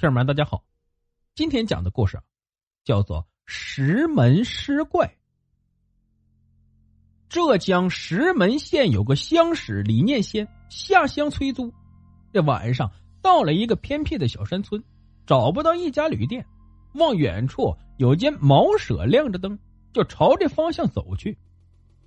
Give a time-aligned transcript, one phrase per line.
[0.00, 0.64] 听友们，大家好，
[1.34, 2.18] 今天讲的故事
[2.84, 5.06] 叫做《石门尸怪》。
[7.28, 11.70] 浙江石门县有个乡史李念先下乡催租，
[12.32, 12.90] 这晚上
[13.20, 14.82] 到了一个偏僻的小山村，
[15.26, 16.46] 找不到一家旅店，
[16.94, 19.58] 望远处有间茅舍亮着灯，
[19.92, 21.36] 就朝这方向走去。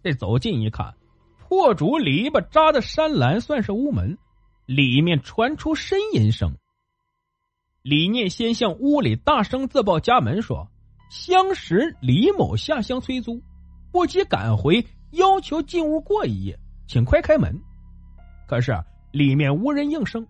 [0.02, 0.96] 这走近一看，
[1.38, 4.18] 破竹篱笆扎的山栏算是屋门，
[4.66, 6.58] 里面传出呻吟声。
[7.84, 10.66] 李念先向屋里大声自报家门，说
[11.12, 13.42] ：“相识李某下乡催租，
[13.92, 17.62] 不及赶回，要求进屋过一夜，请快开门。”
[18.48, 18.74] 可是
[19.12, 20.26] 里面无人应声。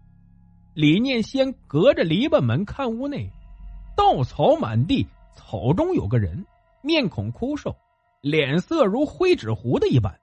[0.74, 3.30] 李念先隔着篱笆门看屋内，
[3.96, 6.44] 稻草满地，草中有个人，
[6.82, 7.76] 面孔枯瘦，
[8.22, 10.20] 脸色如灰纸糊的一般，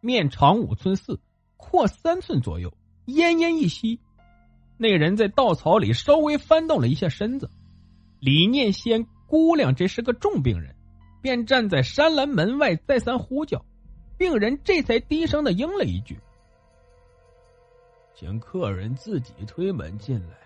[0.00, 1.20] 面长五寸四，
[1.56, 2.72] 阔三寸左右，
[3.06, 4.00] 奄奄一息。
[4.82, 7.48] 那人在稻草里稍微翻动了一下身子，
[8.18, 10.74] 李念先估量这是个重病人，
[11.22, 13.64] 便站在山栏门外再三呼叫，
[14.18, 16.18] 病人这才低声的应了一句
[18.12, 20.36] ：“请客人自己推门进来。”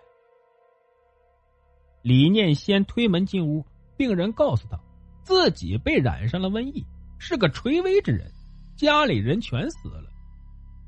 [2.04, 3.64] 李念先推门进屋，
[3.96, 4.78] 病人告诉他，
[5.22, 6.84] 自己被染上了瘟疫，
[7.18, 8.30] 是个垂危之人，
[8.76, 10.10] 家里人全死了。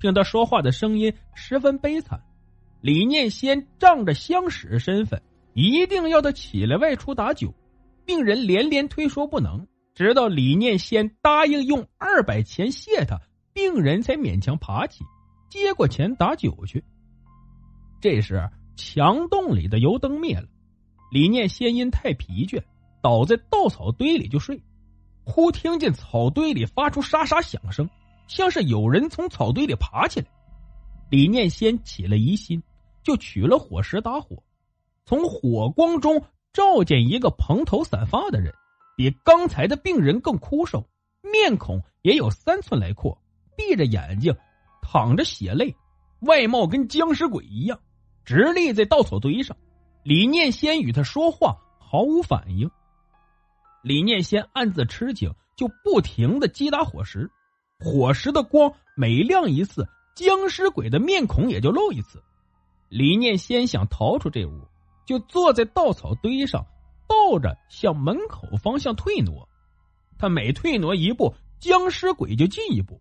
[0.01, 2.23] 听他说话的声音十分悲惨。
[2.81, 5.21] 李念先仗着乡史身份，
[5.53, 7.53] 一定要他起来外出打酒。
[8.05, 13.21] 病人连连推说不能，直到李念先答应用二百钱谢他，
[13.53, 15.05] 病人才勉强爬起，
[15.51, 16.85] 接过钱打酒去。
[18.01, 20.47] 这时墙洞里的油灯灭了，
[21.11, 22.63] 李念先因太疲倦，
[23.03, 24.63] 倒在稻草堆里就睡。
[25.25, 27.91] 忽听见草堆里发出沙沙响声，
[28.29, 30.27] 像是有人从草堆里爬起来。
[31.11, 32.63] 李念先起了疑心。
[33.09, 34.43] 就取了火石打火，
[35.07, 38.53] 从火光中照见一个蓬头散发的人，
[38.99, 40.87] 比刚才的病人更枯瘦，
[41.23, 43.19] 面孔也有三寸来阔，
[43.57, 44.37] 闭着眼睛，
[44.83, 45.75] 淌着血泪，
[46.21, 47.81] 外貌跟僵尸鬼一样，
[48.27, 49.57] 直立在稻草堆上。
[50.03, 52.71] 李念先与他说话，毫无反应。
[53.83, 57.31] 李念先暗自吃惊，就不停的击打火石，
[57.79, 62.23] 火石的光每亮一次，僵尸鬼的面孔也就露一次。
[62.89, 64.61] 李念先想逃出这屋，
[65.07, 66.67] 就坐在稻草堆上，
[67.07, 69.49] 倒着向门口方向退挪。
[70.19, 73.01] 他每退挪一步，僵尸鬼就进一步。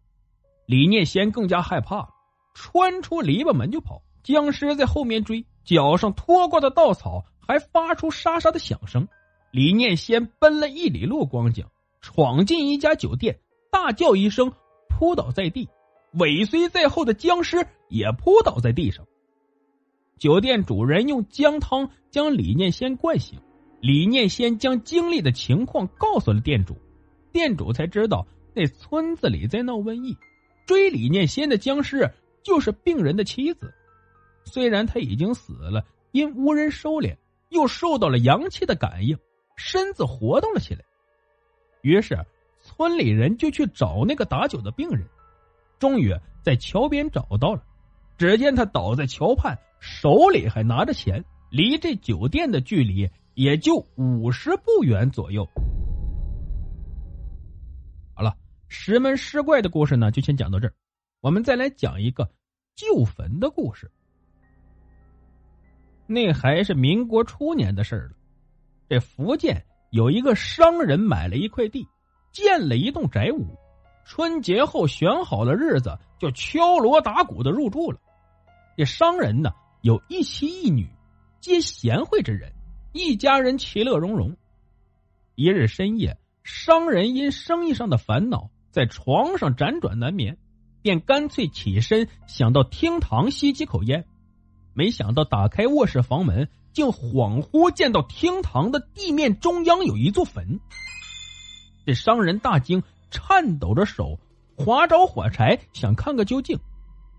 [0.65, 2.09] 李念先更加害怕了，
[2.53, 4.01] 穿出篱笆门就跑。
[4.23, 9.07] 僵尸在后面追，脚上拖过的稻草还发出沙沙的响声。
[9.51, 11.65] 李念先奔了一里路光景，
[12.01, 13.39] 闯进一家酒店，
[13.71, 14.51] 大叫一声，
[14.89, 15.69] 扑倒在地。
[16.13, 19.05] 尾随在后的僵尸也扑倒在地上。
[20.17, 23.39] 酒店主人用姜汤将李念先灌醒，
[23.81, 26.75] 李念先将经历的情况告诉了店主，
[27.31, 28.25] 店主才知道
[28.55, 30.17] 那村子里在闹瘟疫，
[30.65, 32.11] 追李念先的僵尸
[32.43, 33.71] 就是病人的妻子。
[34.43, 37.15] 虽然他已经死了，因无人收敛，
[37.49, 39.15] 又受到了阳气的感应，
[39.55, 40.81] 身子活动了起来。
[41.81, 42.17] 于是
[42.59, 45.05] 村里人就去找那个打酒的病人，
[45.77, 46.11] 终于
[46.41, 47.63] 在桥边找到了。
[48.17, 49.57] 只见他倒在桥畔。
[49.79, 55.47] 手里还拿着钱，离这酒店的距离也就五十步远左右。
[58.15, 58.35] 好了，
[58.67, 60.73] 石门尸怪的故事呢，就先讲到这儿。
[61.21, 62.27] 我们再来讲一个
[62.75, 63.91] 旧坟的故事。
[66.07, 68.15] 那还是民国初年的事儿了。
[68.89, 71.87] 这福建有一个商人买了一块地，
[72.31, 73.45] 建了一栋宅屋，
[74.05, 77.99] 春节后选好了日子，就敲锣打鼓的入住了。
[78.77, 79.49] 这商人呢？
[79.81, 80.87] 有一妻一女，
[81.41, 82.53] 皆贤惠之人，
[82.93, 84.37] 一家人其乐融融。
[85.33, 90.37] 一日深夜，商人因生意上的烦恼，在床上辗转难眠，
[90.83, 94.05] 便干脆起身想到厅堂吸几口烟。
[94.75, 100.59] 没想到打开卧室房门，竟恍惚见到厅堂的地面中央有一座坟。
[101.83, 104.19] 这商人大惊，颤抖着手
[104.55, 106.59] 划着火柴想看个究竟，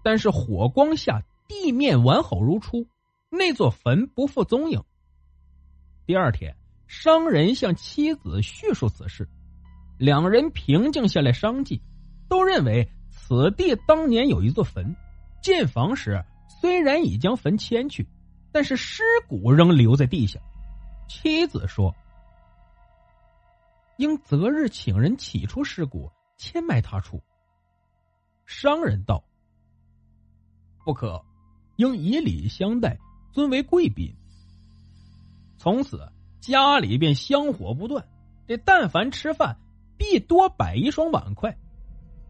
[0.05, 1.25] 但是火光下。
[1.49, 2.87] 地面完好如初，
[3.31, 4.85] 那座坟不复踪影。
[6.07, 6.55] 第二天，
[6.87, 9.29] 商人向妻子叙述此事，
[9.99, 11.83] 两人平静下来商计，
[12.29, 14.95] 都认为此地当年有一座坟，
[15.43, 16.23] 建房时
[16.61, 18.07] 虽然已将坟迁去，
[18.53, 20.39] 但是尸骨仍留在地下。
[21.09, 21.95] 妻子说
[23.97, 27.23] ：“应择日请人起出尸骨，迁埋他处。”
[28.45, 29.25] 商人道
[30.85, 31.23] ：“不可，
[31.79, 32.99] 应以礼相待，
[33.33, 34.13] 尊为贵宾。”
[35.59, 36.01] 从此
[36.41, 38.05] 家里便香火不断，
[38.47, 39.57] 这但凡吃饭，
[39.97, 41.51] 必多摆一双碗筷；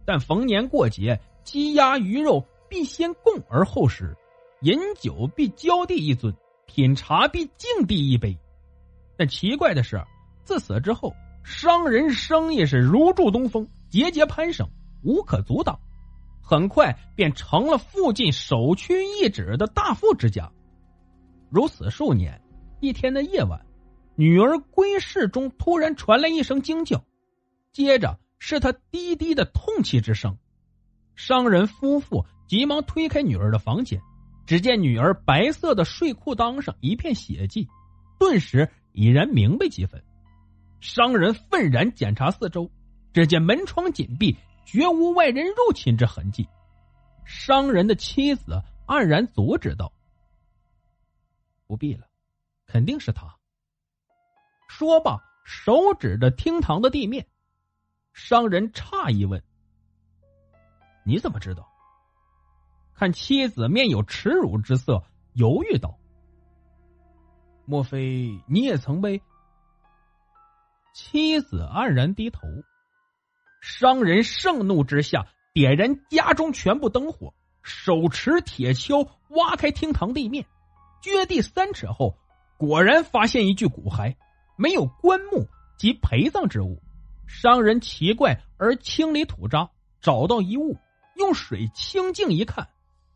[0.05, 4.05] 但逢年过节，鸡鸭鱼肉必先供而后食；
[4.61, 6.35] 饮酒必浇地一尊，
[6.67, 8.37] 品茶必敬地一杯。
[9.17, 10.03] 但奇怪的是，
[10.45, 14.69] 自此之后，商人生意是如祝东风，节节攀升，
[15.03, 15.81] 无可阻挡，
[16.49, 20.51] 很快便成了附近首屈一指的大富之家。
[21.51, 22.41] 如此数年。
[22.81, 23.67] 一天的夜晚，
[24.15, 27.05] 女儿归室中突然传来一声惊叫，
[27.73, 30.39] 接着是她低低的痛泣之声。
[31.17, 34.01] 商人夫妇急忙推开女儿的房间，
[34.47, 37.67] 只见女儿白色的睡裤裆上一片血迹，
[38.17, 40.01] 顿时已然明白几分。
[40.79, 42.71] 商人愤然检查四周，
[43.13, 44.37] 只见门窗紧闭，
[44.71, 46.47] 绝无外人入侵之痕迹。
[47.25, 49.91] 商人的妻子黯然阻止道
[51.67, 52.07] ：“不必了。”
[52.69, 53.35] 肯定是他。
[54.69, 57.27] 说罢，手指着厅堂的地面。
[58.13, 59.43] 商人诧异问
[61.03, 61.67] ：“你怎么知道？”
[62.93, 65.99] 看妻子面有耻辱之色，犹豫道
[67.65, 69.23] ：“莫非你也曾被？”
[70.93, 72.47] 妻子黯然低头。
[73.61, 80.47] 商人盛怒之下，点燃家中全部灯火，手持铁锹挖开厅堂地面，
[81.03, 82.17] 掘地三尺后。
[82.57, 84.17] 果然发现一具骨骸，
[84.57, 85.47] 没有棺木
[85.79, 86.83] 及陪葬之物。
[87.29, 89.71] 商人奇怪而清理土渣，
[90.01, 90.77] 找到一物，
[91.15, 92.69] 用水清净一看，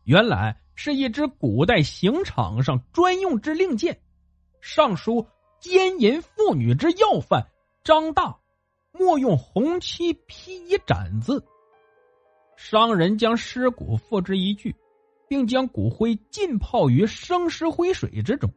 [0.05, 3.99] 原来是一只古代刑场上专用之令箭，
[4.61, 5.27] 上书
[5.59, 7.47] “奸淫妇女之要犯
[7.83, 8.37] 张大，
[8.93, 11.43] 莫用红漆披衣斩”字。
[12.55, 14.73] 商人将尸骨付之一炬，
[15.27, 18.49] 并将骨灰浸泡于生石灰水之中。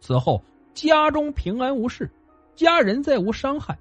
[0.00, 0.44] 此后，
[0.74, 2.10] 家中平安无事，
[2.54, 3.78] 家人再无伤害，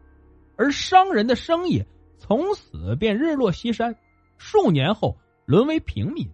[0.55, 1.83] 而商人的生意
[2.17, 3.95] 从此便日落西山。
[4.37, 5.15] 数年后，
[5.45, 6.27] 沦为平民，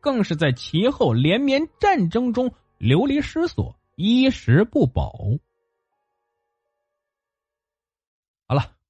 [0.00, 5.12] 更是在其后连绵战争中流离失所，衣食不保。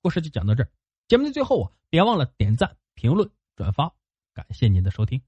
[0.00, 0.71] 故事就讲到这儿。
[1.09, 3.93] 节目的最后啊，别忘了点赞、评论、转发，
[4.35, 5.23] 感谢您的收听。